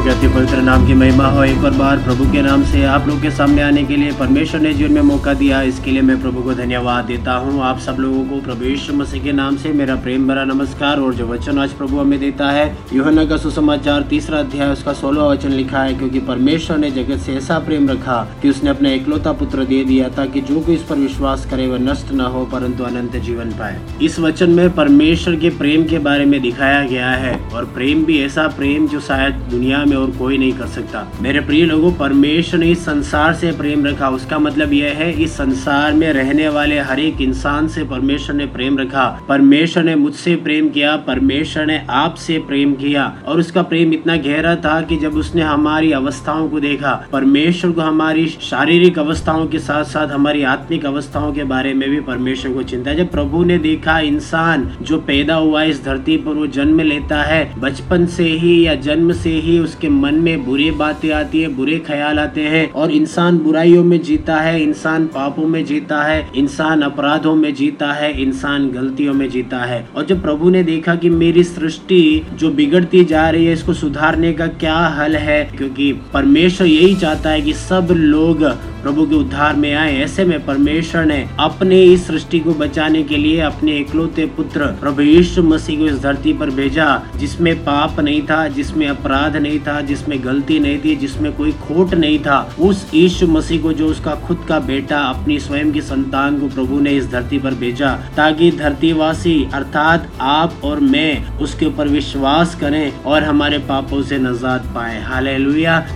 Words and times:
प्रभु 0.00 0.08
के 0.08 0.16
अति 0.16 0.28
पवित्र 0.34 0.60
नाम 0.62 0.86
की 0.86 0.94
महिमा 0.94 1.24
हो। 1.26 1.42
एक 1.44 1.64
और 1.64 1.70
बार 1.70 1.98
प्रभु 2.04 2.24
के 2.32 2.42
नाम 2.42 2.62
से 2.64 2.82
आप 2.86 3.08
लोग 3.08 3.20
के 3.22 3.30
सामने 3.30 3.62
आने 3.62 3.82
के 3.84 3.96
लिए 3.96 4.12
परमेश्वर 4.18 4.60
ने 4.60 4.72
जीवन 4.74 4.92
में 4.92 5.00
मौका 5.04 5.32
दिया। 5.34 5.60
इसके 5.62 5.90
लिए 5.90 6.02
मैं 6.02 6.20
प्रभु 6.22 6.42
को 6.42 6.54
धन्यवाद 6.54 7.04
देता 7.04 7.32
हूँ। 7.34 7.60
आप 7.62 7.78
सब 7.78 7.96
लोगों 8.00 8.24
को 8.24 8.40
प्रभु 8.42 8.64
यीशु 8.64 8.94
मसीह 8.94 9.22
के 9.24 9.32
नाम 9.32 9.56
से 9.56 9.72
मेरा 9.72 9.96
प्रेम 9.96 10.26
भरा 10.28 10.44
नमस्कार 10.44 11.00
और 11.00 11.14
जो 11.14 11.26
वचन 11.26 11.58
आज 11.58 11.72
प्रभु 11.72 11.98
हमें 11.98 12.18
देता 12.20 12.50
है 12.50 12.64
योहना 12.92 13.24
का 13.24 13.36
सुसमाचार 13.36 14.06
तीसरा 14.10 14.38
अध्याय 14.38 14.70
उसका 14.70 14.92
सोलह 14.92 15.24
वचन 15.24 15.52
लिखा 15.52 15.82
है, 15.82 15.94
क्योंकि 15.94 16.20
परमेश्वर 16.22 16.78
ने 16.78 16.90
जगत 16.90 17.20
से 17.20 17.34
ऐसा 17.34 17.58
प्रेम 17.66 17.88
रखा 17.90 18.16
कि 18.42 18.50
उसने 18.50 18.70
अपना 18.70 18.90
इकलौता 18.92 19.32
पुत्र 19.34 19.64
दे 19.66 19.82
दिया 19.84 20.08
ताकि 20.16 20.40
जो 20.42 20.60
कोई 20.60 20.74
इस 20.74 20.82
पर 20.82 20.98
विश्वास 20.98 21.46
करे 21.50 21.66
वह 21.66 21.78
नष्ट 21.80 22.12
न 22.12 22.30
हो, 22.32 22.44
परंतु 22.46 22.84
अनंत 22.84 23.16
जीवन 23.18 23.52
पाए। 23.60 23.80
इस 24.02 24.18
वचन 24.20 24.50
में 24.52 24.68
परमेश्वर 24.74 25.36
के 25.36 25.50
प्रेम 25.58 25.84
के 25.84 25.98
बारे 26.00 26.24
में 26.24 26.40
दिखाया 26.40 26.82
गया 26.86 27.10
है 27.18 27.38
और 27.46 27.64
प्रेम 27.74 28.04
भी 28.04 28.20
ऐसा 28.22 28.48
प्रेम 28.56 28.88
जो 28.88 29.00
शायद 29.02 29.46
दुनिया 29.50 29.84
में 29.90 29.96
और 29.96 30.10
कोई 30.10 30.38
नहीं 30.38 30.52
कर 30.52 30.66
सकता। 30.66 31.06
मेरे 31.22 31.40
प्रिय 31.40 31.64
लोगों, 31.64 31.92
परमेश्वर 31.92 32.60
ने 32.60 32.66
इस 32.66 32.84
संसार 32.84 33.34
से 33.34 33.52
प्रेम 33.52 33.86
रखा। 33.86 34.08
उसका 34.08 34.38
मतलब 34.38 34.72
यह 34.72 34.94
है, 34.96 35.22
इस 35.22 35.32
संसार 35.32 35.92
में 35.92 36.12
रहने 36.12 36.48
वाले 36.48 36.78
हर 36.78 37.00
एक 37.00 37.20
इंसान 37.20 37.68
से 37.68 37.84
परमेश्वर 37.84 38.36
ने 38.36 38.46
प्रेम 38.46 38.78
रखा। 38.78 39.22
परमेश्वर 39.28 39.82
ने 39.82 39.94
मुझसे 39.94 40.36
प्रेम 40.36 40.68
किया, 40.68 40.96
परमेश्वर 40.96 41.66
ने 41.66 41.86
आपसे 41.90 42.38
प्रेम 42.38 42.74
किया। 42.74 43.16
और 43.26 43.38
उसका 43.38 43.62
प्रेम 43.62 43.92
इतना 43.92 44.16
गहरा 44.16 44.56
था 44.56 44.80
कि 44.80 44.96
जब 44.96 45.14
उसने 45.14 45.42
हमारी 45.42 45.92
अवस्थाओं 45.92 46.48
को 46.48 46.60
देखा, 46.60 47.08
परमेश्वर 47.12 47.70
को 47.70 47.80
हमारी 47.80 48.26
शारीरिक 48.26 48.98
अवस्थाओं 48.98 49.46
के 49.46 49.58
साथ 49.58 49.84
साथ 49.84 50.08
हमारी 50.08 50.42
आत्मिक 50.42 50.86
अवस्थाओं 50.86 51.32
के 51.32 51.44
बारे 51.44 51.74
में 51.74 51.90
भी 51.90 52.00
परमेश्वर 52.00 52.52
को 52.52 52.62
चिंता। 52.62 52.94
जब 52.94 53.10
प्रभु 53.10 53.44
ने 53.44 53.58
देखा 53.58 53.98
इंसान 54.00 54.70
जो 54.82 54.98
पैदा 54.98 55.34
हुआ 55.34 55.62
इस 55.62 55.84
धरती 55.84 56.16
पर, 56.16 56.30
वो 56.30 56.46
जन्म 56.46 56.80
लेता 56.80 57.22
है, 57.22 57.60
बचपन 57.60 58.06
से 58.06 58.24
ही 58.24 58.66
या 58.66 58.74
जन्म 58.74 59.12
से 59.12 59.30
ही 59.30 59.58
उसके 59.80 59.88
मन 59.88 60.14
में 60.14 60.44
बुरी 60.44 60.70
बातें 60.70 61.10
आती 61.10 61.40
है, 61.40 61.48
बुरे 61.48 61.76
ख्याल 61.78 62.18
आते 62.18 62.40
हैं 62.40 62.70
और 62.72 62.90
इंसान 62.90 63.38
बुराइयों 63.38 63.84
में 63.84 64.00
जीता 64.02 64.36
है, 64.36 64.62
इंसान 64.62 65.06
पापों 65.06 65.46
में 65.46 65.64
जीता 65.64 66.02
है, 66.02 66.28
इंसान 66.36 66.82
अपराधों 66.82 67.34
में 67.34 67.54
जीता 67.54 67.92
है, 67.92 68.12
इंसान 68.22 68.68
गलतियों 68.70 69.14
में 69.14 69.28
जीता 69.30 69.58
है। 69.58 69.88
और 69.96 70.06
जब 70.06 70.22
प्रभु 70.22 70.50
ने 70.50 70.62
देखा 70.62 70.94
कि 70.94 71.10
मेरी 71.10 71.44
सृष्टि 71.44 72.26
जो 72.34 72.50
बिगड़ती 72.50 73.04
जा 73.04 73.28
रही 73.30 73.46
है, 73.46 73.52
इसको 73.52 73.74
सुधारने 73.74 74.32
का 74.32 74.46
क्या 74.60 74.76
हल 74.98 75.16
है, 75.16 75.42
क्योंकि 75.56 75.92
परमेश्वर 76.14 76.66
यही 76.66 76.94
चाहता 76.96 77.30
है 77.30 77.40
कि 77.40 77.52
सब 77.52 77.88
लोग 77.90 78.44
प्रभु 78.82 79.06
के 79.06 79.14
उद्धार 79.14 79.56
में 79.56 79.74
आए, 79.74 79.96
ऐसे 79.96 80.24
में 80.24 80.44
परमेश्वर 80.46 81.04
ने 81.04 81.28
अपने 81.40 81.82
इस 81.82 82.06
सृष्टि 82.06 82.40
को 82.40 82.54
बचाने 82.54 83.02
के 83.02 83.16
लिए 83.16 83.40
अपने 83.40 83.76
इकलौते 83.76 84.26
पुत्र 84.26 84.66
प्रभु 84.66 85.02
यीशु 85.02 85.42
मसीह 85.42 85.78
को 85.78 85.86
इस 85.86 86.00
धरती 86.02 86.32
पर 86.32 86.50
भेजा, 86.50 87.02
जिसमें 87.16 87.54
पाप 87.64 88.00
नहीं 88.00 88.22
था, 88.22 88.48
जिसमें 88.48 88.86
अपराध 88.88 89.36
नहीं 89.36 89.60
था, 89.60 89.80
जिसमें 89.80 90.24
गलती 90.24 90.58
नहीं 90.58 90.78
थी, 90.78 90.96
जिसमें 90.96 91.32
कोई 91.32 91.52
खोट 91.52 91.94
नहीं 91.94 92.18
था। 92.18 92.38
उस 92.60 92.90
यीशु 92.94 93.26
मसीह 93.26 93.62
को 93.62 93.72
जो 93.72 93.86
उसका 93.86 94.14
खुद 94.14 94.44
का 94.48 94.58
बेटा, 94.60 94.98
अपनी 94.98 95.38
स्वयं 95.40 95.72
की 95.72 95.80
संतान 95.80 96.38
को 96.40 96.48
प्रभु 96.48 96.80
ने 96.80 96.90
इस 96.90 97.10
धरती 97.10 97.38
पर 97.38 97.54
भेजा, 97.54 97.92
ताकि 98.16 98.50
धरतीवासी, 98.50 99.48
अर्थात 99.54 100.10
आप 100.20 100.60
और 100.64 100.80
मैं, 100.80 101.38
उसके 101.38 101.66
ऊपर 101.66 101.88
विश्वास 101.88 102.54
करें 102.54 103.02
और 103.02 103.24
हमारे 103.24 103.58
पापों 103.58 104.02
से 104.02 104.18
नजात 104.18 104.64
पाए। 104.74 105.00
हाल 105.02 105.28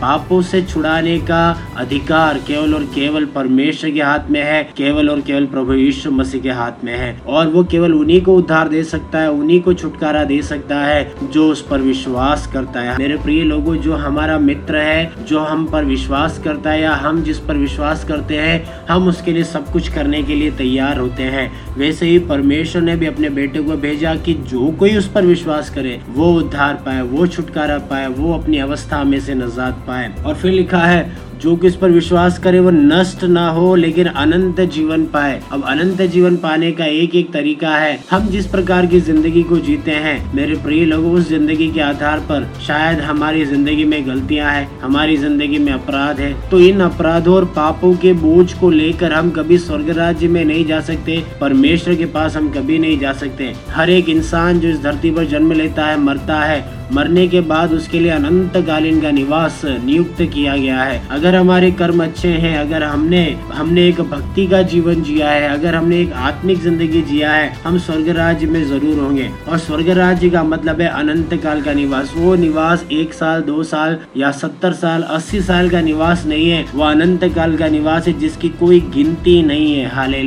पापों 0.03 0.43
से 0.43 0.63
छुड़ाने 0.63 1.19
का 1.19 1.43
अधिकार 1.77 2.39
केवल 2.39 2.74
और 2.75 2.85
केवल 2.85 3.25
परमेश्वर 3.25 3.91
के 3.91 4.03
हाथ 4.03 4.31
में 4.31 4.43
है, 4.43 4.63
केवल 4.77 5.11
और 5.11 5.21
केवल 5.21 5.47
प्रभु 5.47 5.73
यीशु 5.73 6.11
मसीह 6.11 6.41
के 6.41 6.51
हाथ 6.51 6.85
में 6.85 6.97
है। 6.97 7.21
और 7.27 7.47
वो 7.47 7.65
केवल 7.65 7.95
उन्हीं 7.95 8.21
को 8.21 8.37
उद्धार 8.37 8.69
दे 8.69 8.85
सकता 8.85 9.19
है, 9.19 9.31
उन्हीं 9.31 9.61
को 9.61 9.75
छुटकारा 9.75 10.25
दे 10.25 10.43
सकता 10.43 10.77
है, 10.77 11.15
जो 11.31 11.49
उस 11.49 11.63
पर 11.63 11.81
विश्वास 11.81 12.47
करता 12.47 12.81
है। 12.81 12.99
मेरे 12.99 13.17
प्रिय 13.17 13.45
लोगों, 13.45 13.77
जो 13.77 13.95
हमारा 13.95 14.39
मित्र 14.39 14.77
है, 14.77 15.13
जो 15.29 15.39
हम 15.39 15.67
पर 15.67 15.85
विश्वास 15.85 16.39
करता 16.39 16.71
है 16.71 16.83
या 16.83 16.93
हम 16.93 17.23
जिस 17.23 17.39
पर 17.39 17.57
विश्वास 17.57 18.05
करते 18.05 18.37
हैं, 18.37 18.87
हम 18.91 19.09
उसके 19.09 19.33
लिए 19.33 19.45
सब 19.45 19.73
कुछ 19.73 19.89
करने 19.89 20.23
के 20.23 20.35
लिए 20.35 20.51
तैयार 20.51 20.99
होते 20.99 21.23
हैं। 21.23 21.75
वैसे 21.79 22.07
ही 22.07 22.19
परमेश्वर 22.19 22.83
ने 22.83 22.97
भी 22.97 23.07
अपने 23.07 23.29
बेटे 23.29 23.59
को 23.59 23.77
भेजा 23.77 24.15
कि 24.15 24.35
जो 24.35 24.73
कोई 24.73 24.97
उस 24.97 25.09
पर 25.09 25.27
विश्वास 25.27 25.71
करे, 25.71 26.01
वो 26.09 26.33
उद्धार 26.35 26.75
पाए, 26.75 27.03
वो 27.03 27.27
छुटकारा 27.27 27.79
पाए, 27.79 28.07
वो 28.07 28.35
अपनी 28.35 28.59
अवस्था 28.59 29.05
में 29.05 29.21
से 29.21 29.35
नजात 29.35 29.85
पाए। 29.87 30.15
और 30.27 30.35
फिर 30.35 30.53
लिखा 30.53 30.79
है 30.79 31.34
जो 31.45 31.55
कि 31.57 31.63
किस 31.65 31.77
पर 31.77 31.91
विश्वास 31.91 32.39
करे 32.39 32.59
वो 32.61 32.71
नष्ट 32.71 33.23
ना 33.25 33.47
हो, 33.49 33.75
लेकिन 33.75 34.07
अनंत 34.07 34.61
जीवन 34.71 35.05
पाए। 35.07 35.41
अब 35.53 35.63
अनंत 35.65 36.01
जीवन 36.03 36.37
पाने 36.37 36.71
का 36.73 36.85
एक 36.85 37.15
एक 37.15 37.33
तरीका 37.33 37.77
है। 37.77 37.99
हम 38.11 38.27
जिस 38.27 38.47
प्रकार 38.47 38.87
की 38.87 39.01
ज़िंदगी 39.01 39.43
को 39.43 39.59
जीते 39.59 39.91
हैं, 39.91 40.35
मेरे 40.35 40.55
प्रिय 40.55 40.85
लोगों, 40.85 41.13
उस 41.13 41.29
ज़िंदगी 41.29 41.71
के 41.71 41.81
आधार 41.81 42.21
पर 42.21 42.49
शायद 42.67 43.01
हमारी 43.01 43.45
ज़िंदगी 43.45 43.85
में 43.85 44.07
गलतियाँ 44.07 44.53
हैं, 44.53 44.69
हमारी 44.81 45.17
ज़िंदगी 45.17 45.59
में 45.59 45.73
अपराध 45.73 46.21
है। 46.21 46.33
तो 46.51 46.61
इन 46.61 46.81
अपराधों 46.81 47.35
और 47.35 47.45
पापों 47.57 47.95
के 47.97 48.13
बोझ 48.13 48.53
को 48.53 48.71
लेकर 48.71 49.13
हम 49.13 49.31
कभी 49.31 49.59
स्वर्ग 49.59 49.91
राज्य 49.91 50.29
में 50.29 50.45
नहीं 50.45 50.65
जा 50.67 50.81
सकते, 50.81 51.23
परमेश्वर 51.41 51.95
के 51.95 52.07
पास 52.07 52.37
हम 52.37 52.51
कभी 52.51 52.79
नहीं 52.79 52.99
जा 52.99 53.13
सकते। 53.15 53.53
हर 53.71 53.91
एक 53.91 54.09
इंसान 54.09 54.61
जो 54.61 54.69
इस 54.69 54.83
धरती 54.83 55.11
पर 55.11 55.25
जन्म 55.27 55.53
लेता 55.53 55.87
है, 55.87 55.99
मरता 56.01 56.41
है 56.43 56.63
मरने 56.93 57.27
के 57.29 57.41
बाद 57.41 57.73
उसके 57.73 58.01
लिए 58.01 58.11
अनंत 58.11 58.57
कालीन 58.67 59.01
का 59.01 59.11
निवास 59.11 59.61
नियुक्त 59.65 60.23
किया 60.25 60.57
गया 60.57 60.83
है। 60.83 61.01
अगर 61.11 61.35
हमारे 61.35 61.71
कर्म 61.71 62.03
अच्छे 62.05 62.29
हैं, 62.29 62.59
अगर 62.59 62.83
हमने 62.83 63.25
हमने 63.55 63.87
एक 63.89 64.01
भक्ति 64.01 64.47
का 64.47 64.63
जीवन 64.63 65.03
जिया 65.03 65.31
है, 65.31 65.49
अगर 65.49 65.75
हमने 65.75 66.01
एक 66.01 66.13
आत्मिक 66.13 66.61
ज़िंदगी 66.61 67.03
जिया 67.03 67.33
है, 67.33 67.53
हम 67.65 67.79
स्वर्ग 67.79 68.09
राज्य 68.09 68.47
में 68.47 68.63
ज़रूर 68.65 68.99
होंगे। 68.99 69.31
और 69.49 69.59
स्वर्ग 69.59 69.89
राज्य 69.91 70.31
का 70.31 70.43
मतलब 70.45 70.81
है 70.81 70.89
अनंत 70.89 71.35
काल 71.35 71.63
का 71.63 71.73
निवास। 71.73 72.13
वो 72.17 72.35
निवास 72.35 72.85
एक 72.93 73.15
साल, 73.15 73.43
दो 73.43 73.63
साल 73.63 73.99
या 74.17 74.31
सत्तर 74.33 74.73
साल, 74.73 75.03
अस्सी 75.03 75.41
साल 75.43 75.71
का 75.71 75.81
निवास 75.81 76.27
नहीं 76.27 76.51
है। 76.51 76.65
वो 76.75 76.85
अनंत 76.85 77.25
काल 77.25 77.57
का 77.57 77.69
निवास 77.69 78.07
है, 78.07 78.19
जिसकी 78.19 78.49
कोई 78.49 78.81
गिनती 78.81 79.43
नहीं 79.43 79.75
है। 79.75 79.89
हाले 79.89 80.23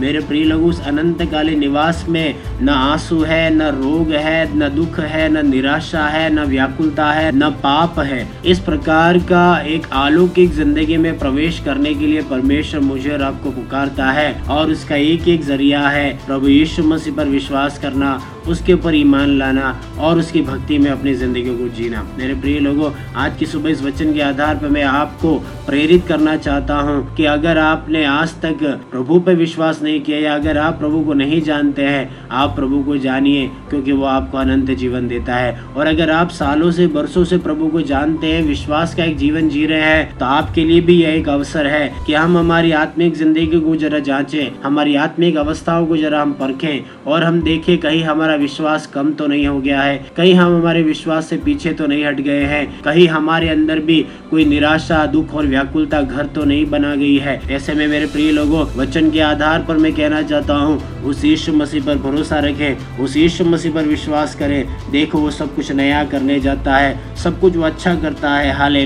मेरे 0.00 0.20
प्रिय 0.20 0.44
लोग, 0.44 0.64
उस 0.64 0.80
अनंत 0.86 1.22
कालीन 1.22 1.58
निवास 1.60 2.04
में 2.08 2.34
न 2.62 2.68
आँसू 2.68 3.22
है, 3.22 3.54
न 3.54 3.62
रोग 3.62 4.12
है, 4.12 4.58
न 4.58 4.68
दुख 4.68 4.98
है, 5.00 5.28
न 5.28 5.48
निराशा 5.50 5.89
निराशा 5.90 6.06
है, 6.08 6.28
न 6.32 6.44
व्याकुलता 6.46 7.10
है, 7.12 7.30
न 7.32 7.50
पाप 7.62 7.98
है। 8.00 8.26
इस 8.46 8.58
प्रकार 8.60 9.18
का 9.24 9.60
एक 9.62 9.86
अलौकिक 9.92 10.50
ज़िंदगी 10.52 10.96
में 10.96 11.18
प्रवेश 11.18 11.60
करने 11.64 11.94
के 11.94 12.06
लिए 12.06 12.22
परमेश्वर 12.30 12.80
मुझे 12.80 13.10
और 13.12 13.22
आपको 13.22 13.50
पुकारता 13.52 14.10
है 14.10 14.32
और 14.50 14.70
उसका 14.70 14.96
एक 14.96 15.28
एक 15.28 15.42
ज़रिया 15.44 15.88
है। 15.88 16.10
प्रभु 16.26 16.48
यीशु 16.48 16.82
मसीह 16.84 17.14
पर 17.14 17.28
विश्वास 17.28 17.78
करना, 17.78 18.20
उसके 18.48 18.72
ऊपर 18.72 18.94
ईमान 18.94 19.36
लाना 19.38 19.74
और 20.00 20.18
उसकी 20.18 20.42
भक्ति 20.42 20.78
में 20.78 20.90
अपनी 20.90 21.14
ज़िंदगी 21.14 21.56
को 21.58 21.68
जीना। 21.76 22.02
मेरे 22.18 22.34
प्रिय 22.34 22.58
लोगों, 22.60 22.90
आज 23.16 23.36
की 23.38 23.46
सुबह 23.46 23.70
इस 23.70 23.82
वचन 23.82 24.12
के 24.14 24.20
आधार 24.22 24.56
पर 24.56 24.68
मैं 24.68 24.82
आपको 24.84 25.34
प्रेरित 25.66 26.06
करना 26.08 26.36
चाहता 26.38 26.74
हूँ 26.76 27.14
कि 27.16 27.24
अगर 27.26 27.58
आपने 27.58 28.04
आज 28.06 28.34
तक 28.42 28.62
प्रभु 28.90 29.18
पर 29.20 29.34
विश्वास 29.36 29.82
नहीं 29.82 30.00
किया 30.00 30.18
या 30.18 30.34
अगर 30.34 30.58
आप 30.58 30.78
प्रभु 30.78 31.00
को 31.04 31.14
नहीं 31.14 31.40
जानते 31.42 31.82
हैं, 31.84 32.28
आप 32.30 32.54
प्रभु 32.56 32.82
को 32.84 32.96
जानिए 32.98 33.46
क्योंकि 33.70 33.92
वो 33.92 34.04
आपको 34.06 34.38
अनंत 34.38 34.70
जीवन 34.72 35.08
देता 35.08 35.36
है। 35.36 35.58
और 35.70 35.79
अगर 35.86 36.10
आप 36.10 36.30
सालों 36.30 36.70
से, 36.70 36.86
बरसों 36.88 37.24
से 37.24 37.38
प्रभु 37.40 37.68
को 37.68 37.80
जानते 37.82 38.32
हैं, 38.32 38.42
विश्वास 38.44 38.94
का 38.94 39.04
एक 39.04 39.16
जीवन 39.16 39.48
जी 39.48 39.66
रहे 39.66 39.82
हैं 39.82 40.18
तो 40.18 40.24
आपके 40.26 40.64
लिए 40.64 40.80
भी 40.80 41.00
यह 41.02 41.14
एक 41.14 41.28
अवसर 41.28 41.66
है 41.66 41.92
कि 42.06 42.14
हम 42.14 42.38
हमारी 42.38 42.72
आत्मिक 42.76 43.14
ज़िंदगी 43.16 43.60
को 43.60 43.76
जरा 43.76 43.98
जांचें, 44.00 44.62
हमारी 44.62 44.94
आत्मिक 44.98 45.36
अवस्थाओं 45.38 45.86
को 45.86 45.96
जरा 45.96 46.22
हम 46.22 46.32
परखें 46.40 47.06
और 47.06 47.24
हम 47.24 47.42
देखें 47.42 47.76
कहीं 47.78 48.02
हमारा 48.02 48.18
हमारा 48.20 48.34
विश्वास 48.36 48.86
कम 48.86 49.12
तो 49.12 49.26
नहीं 49.26 49.46
हो 49.46 49.60
गया 49.60 49.82
है, 49.82 49.96
कहीं 50.16 50.34
हम 50.34 50.54
हमारे 50.54 50.82
विश्वास 50.82 51.28
से 51.28 51.36
पीछे 51.36 51.72
तो 51.72 51.86
नहीं 51.86 52.04
हट 52.04 52.20
गए 52.20 52.42
हैं, 52.44 52.82
कहीं 52.82 53.06
हमारे 53.08 53.48
अंदर 53.48 53.78
भी 53.80 54.00
कोई 54.30 54.44
निराशा, 54.44 55.04
दुख 55.06 55.34
और 55.34 55.46
व्याकुलता 55.46 56.00
घर 56.02 56.26
तो 56.26 56.44
नहीं 56.44 56.66
बना 56.70 56.94
गई 56.96 57.16
है। 57.18 57.40
ऐसे 57.50 57.74
में 57.74 57.86
मेरे 57.88 58.06
प्रिय 58.06 58.30
लोगों, 58.32 58.64
वचन 58.76 59.10
के 59.10 59.20
आधार 59.22 59.64
पर 59.68 59.76
मैं 59.76 59.92
कहना 59.92 60.22
चाहता 60.22 60.54
हूँ, 60.54 61.02
उस 61.02 61.24
यीशु 61.24 61.52
मसीह 61.52 61.84
पर 61.86 61.98
भरोसा 62.00 62.38
रखें, 62.40 62.98
उस 62.98 63.16
यीशु 63.16 63.44
मसीह 63.46 63.74
पर 63.74 63.86
विश्वास 63.86 64.34
करें, 64.34 64.64
देखो 64.90 65.18
वो 65.18 65.30
सब 65.30 65.54
कुछ 65.56 65.69
नया 65.72 66.04
करने 66.04 66.40
जाता 66.40 66.76
है। 66.76 67.09
सब 67.24 67.40
कुछ 67.40 67.56
वो 67.56 67.62
अच्छा 67.62 67.94
करता 67.94 68.30
है। 68.30 68.52
हाले 68.52 68.84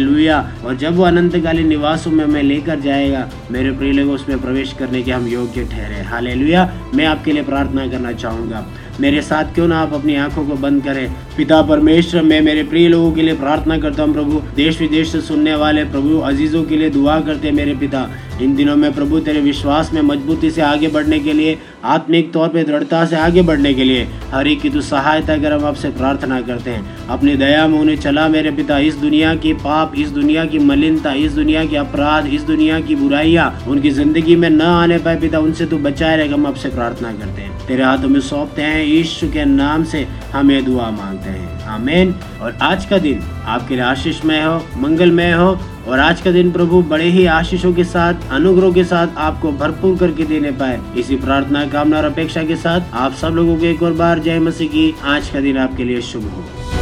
और 0.65 0.77
जब 0.77 0.97
वो 0.97 1.03
अनंतकालीन 1.03 1.69
निवासों 1.69 2.11
में 2.11 2.25
हमें 2.25 2.43
लेकर 2.43 2.81
जाएगा, 2.81 3.29
मेरे 3.51 3.71
प्रिय 3.71 3.93
लोगों, 3.93 4.15
उसमें 4.15 4.41
प्रवेश 4.41 4.73
करने 4.73 5.03
के 5.03 5.11
हम 5.11 5.27
योग्य 5.27 5.65
ठहरे। 5.65 6.03
हाले 6.03 6.35
मैं 6.95 7.05
आपके 7.05 7.33
लिए 7.33 7.43
प्रार्थना 7.43 7.87
करना 7.87 8.13
चाहूँगा। 8.13 8.67
मेरे 9.01 9.23
साथ 9.23 9.45
क्यों 9.45 9.69
ना 9.69 9.79
आप 9.79 9.95
अपनी 9.95 10.15
आँखों 10.17 10.45
को 10.47 10.55
बंद 10.55 10.85
करें। 10.85 11.13
पिता 11.37 11.63
परमेश्वर, 11.63 12.23
मैं 12.23 12.41
मेरे 12.41 12.63
प्रिय 12.63 12.89
लोगों 12.89 13.13
के 13.13 13.23
लिए 13.23 13.35
प्रार्थना 13.35 13.79
करता 13.79 14.03
हूँ, 14.03 14.13
प्रभु 14.13 14.43
देश 14.57 14.81
विदेश 14.81 15.13
से 15.13 15.21
सुनने 15.21 15.55
वाले, 15.55 15.85
प्रभु, 15.85 16.19
अजीजों 16.19 16.65
के 16.65 16.77
लिए 16.77 16.91
दुआ 16.91 17.21
करते 17.21 17.49
हैं 17.49 17.55
मेरे 17.55 17.75
पिता। 17.75 18.11
इन 18.43 18.55
दिनों 18.55 18.77
में 18.77 18.93
प्रभु, 18.93 19.19
तेरे 19.21 19.41
विश्वास 19.41 19.93
में 19.93 20.03
मजबूती 20.03 20.51
से 20.51 20.63
आगे 20.63 20.89
बढ़ने 20.89 21.19
के 21.21 21.33
लिए, 21.33 21.59
आत्मिक 21.85 22.33
तौर 22.33 22.49
पे 22.49 22.65
दृढ़ता 22.65 23.05
से 23.05 23.17
आगे 23.17 23.43
बढ़ने 23.43 23.75
के 23.75 23.85
लिए, 23.85 24.09
हर 24.33 24.47
एक 24.47 24.61
की 24.61 24.71
तू 24.71 24.81
सहायता 24.81 25.37
कर, 25.39 25.53
हम 25.53 25.65
आपसे 25.65 25.89
प्रार्थना 25.89 26.41
करते 26.41 26.71
हैं। 26.71 27.07
अपनी 27.07 27.37
दया 27.37 27.69
में 27.69 27.79
उन्हें 27.79 27.97
चला 27.97 28.24
मेरे 28.29 28.51
पिता, 28.51 28.79
इस 28.79 28.95
दुनिया 28.95 29.35
की 29.35 29.53
पाप, 29.55 29.93
इस 29.99 30.09
दुनिया 30.09 30.45
की 30.45 30.59
मलिनता, 30.59 31.13
इस 31.13 31.33
दुनिया 31.33 31.65
के 31.65 31.77
अपराध, 31.77 32.27
इस 32.27 32.43
दुनिया 32.43 32.81
की 32.81 32.95
बुराइयाँ 32.95 33.65
उनकी 33.69 33.91
ज़िंदगी 33.91 34.37
में 34.37 34.51
न 34.51 34.61
आने 34.61 34.99
पाए 34.99 35.17
पिता, 35.17 35.39
उनसे 35.39 35.67
तू 35.67 35.79
बचाए 35.79 36.17
रहेगा 36.17 36.35
हम 36.35 36.47
आपसे 36.47 36.69
प्रार्थना 36.69 37.13
करते 37.13 37.43
हैं। 37.43 37.67
तेरे 37.67 37.83
हाथों 37.83 38.09
में 38.09 38.21
सौंपते 38.21 38.63
हैं 38.63 38.85
ईश्वर 38.87 39.31
के 39.31 39.45
नाम 39.45 39.85
से 39.85 40.07
हमें 40.33 40.65
दुआ 40.65 40.91
मांगते 40.91 41.31
हैं। 41.31 41.53
आमेन। 41.65 42.15
और 42.43 42.57
आज 42.63 42.85
का 42.87 42.99
दिन 42.99 43.21
आपके 43.47 43.75
लिए 43.75 43.85
आशीषमय 43.85 44.43
हो, 44.43 44.57
मंगलमय 44.77 45.33
हो, 45.33 45.59
और 45.89 45.99
आज 45.99 46.21
का 46.21 46.31
दिन 46.31 46.53
प्रभु 46.53 46.83
बड़े 46.83 47.05
ही 47.05 47.25
आशीषों 47.27 47.73
के 47.75 47.85
साथ, 47.85 48.15
अनुग्रह 48.31 48.73
के 48.73 48.85
साथ 48.85 49.09
आपको 49.17 49.53
भरपूर 49.53 49.97
करके 49.99 50.25
देने 50.25 50.51
पाए। 50.51 50.81
इसी 50.97 51.17
प्रार्थना, 51.17 51.67
कामना 51.67 51.97
और 51.97 52.05
अपेक्षा 52.05 52.43
के 52.43 52.57
साथ 52.57 52.95
आप 52.95 53.15
सब 53.15 53.29
लोगों 53.29 53.57
को 53.57 53.65
एक 53.65 53.83
और 53.83 53.93
बार 53.93 54.19
जय 54.19 54.39
मसीह 54.39 54.69
की। 54.69 54.95
आज 55.05 55.29
का 55.29 55.41
दिन 55.41 55.59
आपके 55.59 55.85
लिए 55.85 56.01
शुभ 56.03 56.23
हो। 56.23 56.74